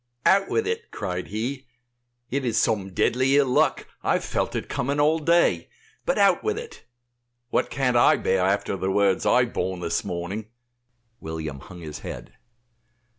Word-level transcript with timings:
"Out 0.25 0.49
with 0.49 0.65
it," 0.65 0.89
cried 0.89 1.27
he, 1.27 1.67
"it 2.31 2.43
is 2.43 2.59
some 2.59 2.91
deadly 2.91 3.37
ill 3.37 3.45
luck; 3.45 3.85
I 4.01 4.13
have 4.13 4.23
felt 4.25 4.55
it 4.55 4.67
coming 4.67 4.99
all 4.99 5.19
day, 5.19 5.69
but 6.07 6.17
out 6.17 6.43
with 6.43 6.57
it; 6.57 6.85
what 7.51 7.69
can't 7.69 7.95
I 7.95 8.15
bear 8.17 8.43
after 8.43 8.75
the 8.75 8.89
words 8.89 9.27
I 9.27 9.43
have 9.43 9.53
borne 9.53 9.79
this 9.79 10.03
morning?" 10.03 10.47
William 11.19 11.59
hung 11.59 11.81
his 11.81 11.99
head. 11.99 12.33